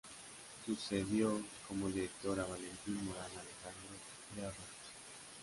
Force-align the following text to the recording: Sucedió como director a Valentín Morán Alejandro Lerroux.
Sucedió 0.65 1.39
como 1.67 1.87
director 1.89 2.39
a 2.39 2.45
Valentín 2.45 3.05
Morán 3.05 3.21
Alejandro 3.37 3.93
Lerroux. 4.35 4.57